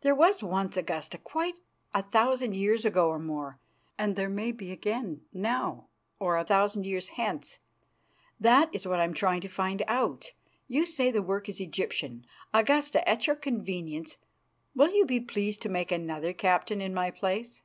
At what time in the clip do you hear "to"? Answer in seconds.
9.42-9.48, 15.62-15.68